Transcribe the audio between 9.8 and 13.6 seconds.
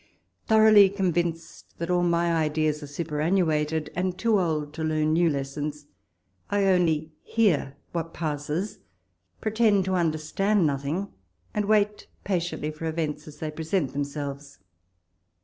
to understand nothing, and wait patiently for events as they